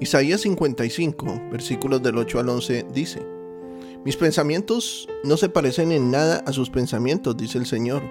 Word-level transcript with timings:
Isaías 0.00 0.42
55, 0.42 1.48
versículos 1.50 2.00
del 2.00 2.18
8 2.18 2.38
al 2.38 2.48
11 2.48 2.86
dice, 2.94 3.20
Mis 4.04 4.16
pensamientos 4.16 5.08
no 5.24 5.36
se 5.36 5.48
parecen 5.48 5.90
en 5.90 6.12
nada 6.12 6.44
a 6.46 6.52
sus 6.52 6.70
pensamientos, 6.70 7.36
dice 7.36 7.58
el 7.58 7.66
Señor, 7.66 8.02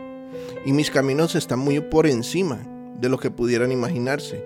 y 0.66 0.74
mis 0.74 0.92
caminos 0.92 1.36
están 1.36 1.60
muy 1.60 1.80
por 1.80 2.06
encima 2.06 2.60
de 3.00 3.08
lo 3.08 3.18
que 3.18 3.32
pudieran 3.32 3.72
imaginarse. 3.72 4.44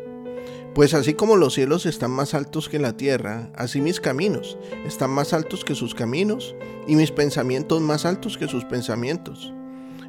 Pues 0.76 0.94
así 0.94 1.16
como 1.16 1.36
los 1.36 1.56
cielos 1.56 1.88
están 1.88 2.12
más 2.12 2.36
altos 2.36 2.70
que 2.70 2.78
la 2.78 2.96
tierra, 2.96 3.50
así 3.56 3.82
mis 3.82 4.00
caminos 4.00 4.60
están 4.86 5.10
más 5.10 5.34
altos 5.34 5.66
que 5.66 5.74
sus 5.74 5.96
caminos, 5.96 6.56
y 6.88 6.96
mis 6.96 7.10
pensamientos 7.10 7.82
más 7.82 8.06
altos 8.06 8.38
que 8.38 8.48
sus 8.48 8.66
pensamientos. 8.66 9.52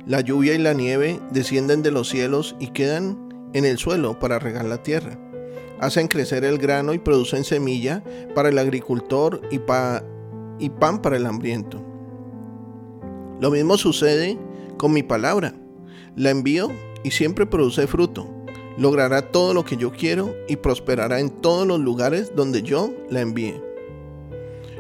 La 0.07 0.21
lluvia 0.21 0.53
y 0.53 0.59
la 0.59 0.75
nieve 0.75 1.19
descienden 1.31 1.83
de 1.83 1.93
los 1.93 2.11
cielos 2.11 2.57
y 2.61 2.69
quedan 2.69 3.51
en 3.55 3.65
el 3.65 3.79
suelo 3.79 4.19
para 4.19 4.39
regar 4.39 4.67
la 4.67 4.83
tierra. 4.83 5.32
Hacen 5.83 6.07
crecer 6.07 6.45
el 6.45 6.59
grano 6.59 6.95
y 6.95 7.01
producen 7.01 7.43
semilla 7.43 8.05
para 8.37 8.51
el 8.51 8.59
agricultor 8.59 9.43
y, 9.51 9.57
y 10.65 10.71
pan 10.71 11.03
para 11.03 11.17
el 11.17 11.27
hambriento. 11.27 11.83
Lo 13.41 13.51
mismo 13.51 13.77
sucede 13.77 14.39
con 14.79 14.93
mi 14.93 15.03
palabra. 15.03 15.53
La 16.15 16.31
envío 16.31 16.71
y 17.03 17.11
siempre 17.11 17.47
produce 17.47 17.89
fruto. 17.89 18.29
Logrará 18.79 19.33
todo 19.33 19.55
lo 19.55 19.65
que 19.65 19.77
yo 19.77 19.91
quiero 19.91 20.37
y 20.49 20.55
prosperará 20.55 21.19
en 21.19 21.31
todos 21.31 21.67
los 21.67 21.81
lugares 21.81 22.31
donde 22.37 22.63
yo 22.63 22.93
la 23.11 23.21
envíe. 23.21 23.61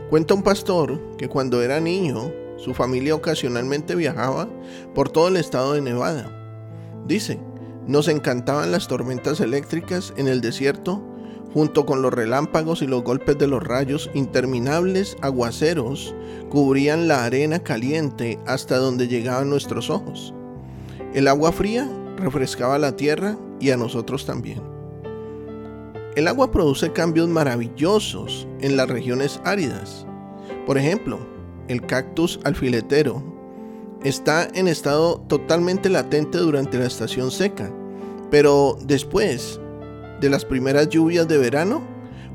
Cuenta 0.08 0.34
un 0.34 0.44
pastor 0.44 1.00
que 1.16 1.28
cuando 1.28 1.62
era 1.62 1.80
niño, 1.80 2.30
su 2.58 2.74
familia 2.74 3.16
ocasionalmente 3.16 3.96
viajaba 3.96 4.48
por 4.94 5.10
todo 5.10 5.26
el 5.26 5.36
estado 5.36 5.72
de 5.72 5.80
Nevada. 5.80 6.30
Dice, 7.08 7.40
nos 7.86 8.08
encantaban 8.08 8.72
las 8.72 8.88
tormentas 8.88 9.40
eléctricas 9.40 10.12
en 10.16 10.28
el 10.28 10.40
desierto, 10.40 11.02
junto 11.52 11.84
con 11.84 12.00
los 12.00 12.12
relámpagos 12.12 12.82
y 12.82 12.86
los 12.86 13.02
golpes 13.02 13.36
de 13.38 13.46
los 13.46 13.62
rayos, 13.62 14.10
interminables 14.14 15.16
aguaceros 15.20 16.14
cubrían 16.48 17.08
la 17.08 17.24
arena 17.24 17.58
caliente 17.58 18.38
hasta 18.46 18.76
donde 18.76 19.08
llegaban 19.08 19.50
nuestros 19.50 19.90
ojos. 19.90 20.32
El 21.14 21.28
agua 21.28 21.52
fría 21.52 21.90
refrescaba 22.16 22.78
la 22.78 22.96
tierra 22.96 23.36
y 23.60 23.70
a 23.70 23.76
nosotros 23.76 24.24
también. 24.24 24.62
El 26.14 26.28
agua 26.28 26.50
produce 26.50 26.92
cambios 26.92 27.28
maravillosos 27.28 28.46
en 28.60 28.76
las 28.76 28.88
regiones 28.88 29.40
áridas. 29.44 30.06
Por 30.66 30.78
ejemplo, 30.78 31.18
el 31.68 31.80
cactus 31.86 32.38
alfiletero 32.44 33.31
está 34.04 34.48
en 34.54 34.68
estado 34.68 35.20
totalmente 35.28 35.88
latente 35.88 36.38
durante 36.38 36.78
la 36.78 36.86
estación 36.86 37.30
seca, 37.30 37.72
pero 38.30 38.78
después 38.84 39.60
de 40.20 40.30
las 40.30 40.44
primeras 40.44 40.88
lluvias 40.88 41.28
de 41.28 41.38
verano, 41.38 41.82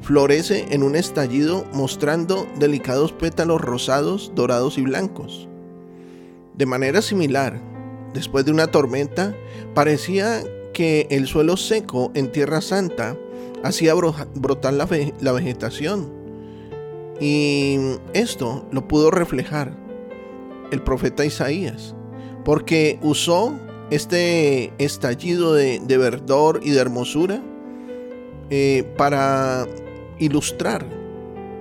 florece 0.01 0.67
en 0.69 0.83
un 0.83 0.95
estallido 0.95 1.65
mostrando 1.73 2.47
delicados 2.59 3.11
pétalos 3.13 3.61
rosados, 3.61 4.31
dorados 4.35 4.77
y 4.77 4.81
blancos. 4.81 5.47
De 6.55 6.65
manera 6.65 7.01
similar, 7.01 7.59
después 8.13 8.45
de 8.45 8.51
una 8.51 8.67
tormenta, 8.67 9.35
parecía 9.73 10.43
que 10.73 11.07
el 11.09 11.27
suelo 11.27 11.57
seco 11.57 12.11
en 12.13 12.31
Tierra 12.31 12.61
Santa 12.61 13.17
hacía 13.63 13.93
brotar 13.93 14.73
la, 14.73 14.85
vegetación. 15.33 16.11
Y 17.19 17.77
esto 18.13 18.65
lo 18.71 18.87
pudo 18.87 19.09
reflejar 19.09 19.86
el 20.71 20.81
profeta 20.81 21.25
Isaías, 21.25 21.95
porque 22.45 22.99
usó 23.01 23.53
este 23.89 24.73
estallido 24.77 25.53
de, 25.53 25.79
verdor 25.97 26.59
y 26.63 26.71
de 26.71 26.79
hermosura 26.79 27.41
eh, 28.49 28.83
para 28.97 29.65
ilustrar 30.19 30.85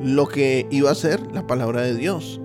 lo 0.03 0.27
que 0.27 0.67
iba 0.71 0.91
a 0.91 0.95
ser 0.95 1.21
la 1.33 1.47
palabra 1.47 1.83
de 1.83 1.95
Dios. 1.95 2.41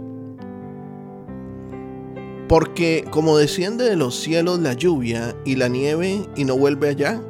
Porque 2.47 3.05
como 3.11 3.37
desciende 3.37 3.85
de 3.85 3.95
los 3.95 4.19
cielos 4.19 4.59
la 4.59 4.73
lluvia 4.73 5.35
y 5.45 5.55
la 5.55 5.69
nieve 5.69 6.25
y 6.35 6.43
no 6.43 6.57
vuelve 6.57 6.89
allá, 6.89 7.21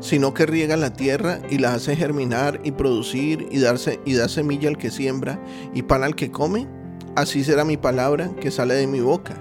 sino 0.00 0.34
que 0.34 0.44
riega 0.44 0.76
la 0.76 0.92
tierra 0.92 1.40
y 1.50 1.58
la 1.58 1.74
hace 1.74 1.96
germinar 1.96 2.60
y 2.62 2.72
producir 2.72 3.46
y, 3.50 3.58
darse, 3.58 4.00
y 4.04 4.14
da 4.14 4.28
semilla 4.28 4.68
al 4.68 4.76
que 4.76 4.90
siembra 4.90 5.42
y 5.74 5.82
pan 5.82 6.04
al 6.04 6.14
que 6.14 6.30
come, 6.30 6.66
Así 7.16 7.44
será 7.44 7.64
mi 7.64 7.78
palabra 7.78 8.30
que 8.38 8.50
sale 8.50 8.74
de 8.74 8.86
mi 8.86 9.00
boca. 9.00 9.34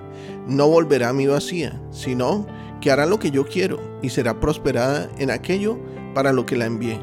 No 0.47 0.69
volverá 0.69 1.09
a 1.09 1.13
mi 1.13 1.27
vacía, 1.27 1.77
sino 1.91 2.47
que 2.79 2.89
hará 2.89 3.05
lo 3.05 3.19
que 3.19 3.31
yo 3.31 3.45
quiero 3.45 3.99
y 4.01 4.09
será 4.09 4.39
prosperada 4.39 5.09
en 5.17 5.29
aquello 5.29 5.77
para 6.13 6.31
lo 6.31 6.45
que 6.45 6.55
la 6.55 6.67
envié. 6.67 6.97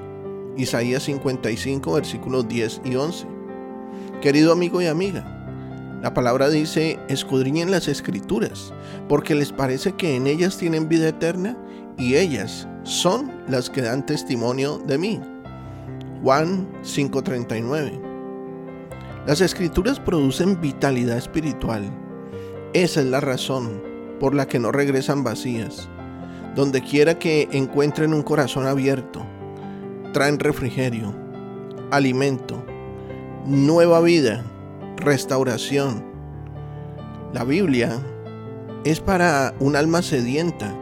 Isaías 0.56 1.03
55, 1.03 1.93
versículos 1.93 2.49
10 2.49 2.81
y 2.87 2.97
11. 2.97 3.27
Querido 4.22 4.50
amigo 4.50 4.81
y 4.81 4.87
amiga, 4.87 6.00
la 6.03 6.15
palabra 6.15 6.49
dice, 6.49 6.99
escudriñen 7.09 7.71
las 7.71 7.87
escrituras, 7.87 8.72
porque 9.11 9.34
les 9.34 9.53
parece 9.53 9.93
que 9.93 10.16
en 10.16 10.27
ellas 10.27 10.56
tienen 10.56 10.88
vida 10.88 11.09
eterna 11.09 11.55
y 11.99 12.15
ellas 12.15 12.66
son 12.84 13.31
las 13.47 13.69
que 13.69 13.82
dan 13.82 14.06
testimonio 14.06 14.78
de 14.78 14.97
mí. 14.97 15.21
Juan 16.22 16.66
5:39 16.82 18.12
las 19.27 19.41
escrituras 19.41 20.00
producen 20.00 20.60
vitalidad 20.60 21.16
espiritual. 21.16 21.84
Esa 22.72 23.00
es 23.00 23.06
la 23.06 23.21
razón 23.21 23.83
por 24.19 24.34
la 24.34 24.47
que 24.47 24.59
no 24.59 24.72
regresan 24.72 25.22
vacías. 25.22 25.88
Donde 26.56 26.83
quiera 26.83 27.19
que 27.19 27.49
encuentren 27.53 28.12
un 28.12 28.22
corazón 28.22 28.66
abierto, 28.66 29.25
traen 30.12 30.38
refrigerio, 30.38 31.15
alimento, 31.91 32.65
nueva 33.47 34.00
vida, 34.00 34.44
restauración. 34.97 36.05
La 37.32 37.44
Biblia 37.44 37.99
es 38.84 39.00
para 39.00 39.55
un 39.61 39.77
alma 39.77 40.03
sedienta, 40.03 40.75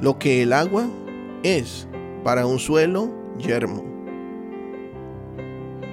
lo 0.00 0.18
que 0.18 0.42
el 0.42 0.52
agua 0.52 0.86
es 1.42 1.86
para 2.24 2.46
un 2.46 2.58
suelo 2.58 3.10
yermo. 3.38 3.95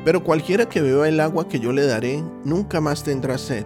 Pero 0.06 0.24
cualquiera 0.24 0.68
que 0.68 0.81
beba 0.81 1.08
el 1.08 1.19
agua 1.19 1.47
que 1.47 1.59
yo 1.59 1.72
le 1.72 1.86
daré 1.86 2.24
nunca 2.44 2.81
más 2.81 3.03
tendrá 3.03 3.38
sed, 3.38 3.66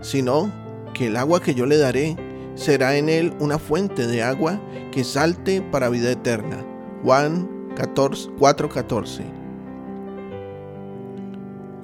sino 0.00 0.52
que 0.94 1.06
el 1.06 1.16
agua 1.16 1.40
que 1.40 1.54
yo 1.54 1.66
le 1.66 1.76
daré 1.76 2.16
será 2.54 2.96
en 2.96 3.08
él 3.08 3.34
una 3.38 3.58
fuente 3.58 4.06
de 4.06 4.22
agua 4.22 4.60
que 4.90 5.04
salte 5.04 5.62
para 5.62 5.88
vida 5.88 6.10
eterna. 6.10 6.64
Juan 7.02 7.48
4:14. 7.76 9.22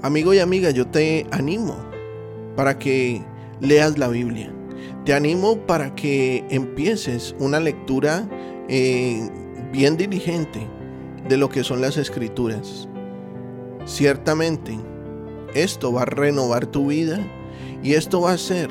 Amigo 0.03 0.35
y 0.35 0.41
amiga, 0.41 0.71
yo 0.71 0.87
te 0.87 1.27
animo 1.31 1.77
para 2.57 2.79
que 2.79 3.23
leas 3.61 3.99
la 3.99 4.09
Biblia. 4.09 4.53
Te 5.05 5.15
animo 5.15 5.59
para 5.59 5.95
que 5.95 6.45
empieces 6.51 7.37
una 7.39 7.61
lectura 7.61 8.29
eh, 8.69 9.29
bien 9.73 9.97
diligente 9.97 10.67
de 11.29 11.37
lo 11.37 11.49
que 11.49 11.63
son 11.63 11.81
las 11.81 11.97
escrituras. 11.97 12.89
Ciertamente, 13.85 14.79
esto 15.55 15.93
va 15.93 16.03
a 16.03 16.07
renovar 16.07 16.67
tu 16.67 16.89
vida 16.89 17.19
y 17.83 17.95
esto 17.95 18.21
va 18.21 18.31
a 18.31 18.35
hacer 18.35 18.71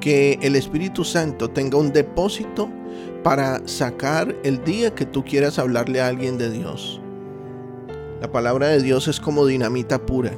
que 0.00 0.38
el 0.42 0.54
Espíritu 0.56 1.04
Santo 1.04 1.50
tenga 1.50 1.78
un 1.78 1.92
depósito 1.92 2.70
para 3.22 3.66
sacar 3.66 4.36
el 4.44 4.62
día 4.64 4.94
que 4.94 5.04
tú 5.04 5.24
quieras 5.24 5.58
hablarle 5.58 6.00
a 6.00 6.06
alguien 6.06 6.38
de 6.38 6.50
Dios. 6.50 7.00
La 8.20 8.30
palabra 8.30 8.68
de 8.68 8.80
Dios 8.80 9.08
es 9.08 9.18
como 9.18 9.46
dinamita 9.46 10.06
pura 10.06 10.32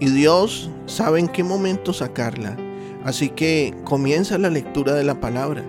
y 0.00 0.06
Dios 0.10 0.70
sabe 0.86 1.18
en 1.18 1.28
qué 1.28 1.42
momento 1.42 1.92
sacarla. 1.92 2.56
Así 3.04 3.30
que 3.30 3.74
comienza 3.84 4.38
la 4.38 4.50
lectura 4.50 4.94
de 4.94 5.04
la 5.04 5.20
palabra, 5.20 5.64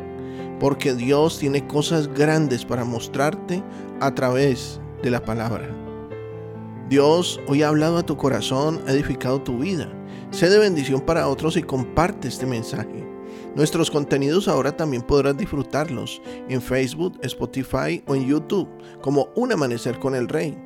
porque 0.59 0.93
Dios 0.93 1.39
tiene 1.39 1.65
cosas 1.65 2.07
grandes 2.13 2.65
para 2.65 2.85
mostrarte 2.85 3.63
a 3.99 4.13
través 4.13 4.79
de 5.01 5.09
la 5.09 5.23
palabra. 5.23 5.88
Dios 6.89 7.39
hoy 7.45 7.61
ha 7.61 7.67
hablado 7.67 7.99
a 7.99 8.05
tu 8.05 8.17
corazón, 8.17 8.81
ha 8.87 8.91
edificado 8.91 9.39
tu 9.43 9.59
vida. 9.59 9.87
Sé 10.31 10.49
de 10.49 10.57
bendición 10.57 11.01
para 11.01 11.27
otros 11.27 11.55
y 11.55 11.61
comparte 11.61 12.27
este 12.27 12.47
mensaje. 12.47 13.07
Nuestros 13.55 13.91
contenidos 13.91 14.47
ahora 14.47 14.75
también 14.75 15.03
podrás 15.03 15.37
disfrutarlos 15.37 16.19
en 16.49 16.63
Facebook, 16.63 17.19
Spotify 17.21 18.03
o 18.07 18.15
en 18.15 18.25
YouTube 18.25 18.67
como 19.01 19.29
Un 19.35 19.51
Amanecer 19.51 19.99
con 19.99 20.15
el 20.15 20.27
Rey. 20.27 20.57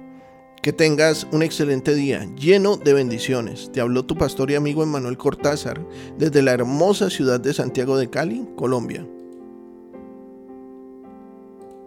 Que 0.61 0.71
tengas 0.71 1.27
un 1.33 1.43
excelente 1.43 1.93
día 1.93 2.25
lleno 2.37 2.77
de 2.77 2.93
bendiciones. 2.93 3.69
Te 3.73 3.81
habló 3.81 4.05
tu 4.05 4.15
pastor 4.15 4.49
y 4.49 4.55
amigo 4.55 4.81
Emanuel 4.81 5.17
Cortázar 5.17 5.85
desde 6.17 6.41
la 6.41 6.53
hermosa 6.53 7.09
ciudad 7.09 7.41
de 7.41 7.53
Santiago 7.53 7.97
de 7.97 8.09
Cali, 8.09 8.47
Colombia. 8.55 9.05